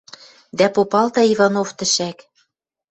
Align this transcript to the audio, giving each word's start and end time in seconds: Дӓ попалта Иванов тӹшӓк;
Дӓ 0.57 0.67
попалта 0.75 1.21
Иванов 1.33 1.69
тӹшӓк; 1.77 2.17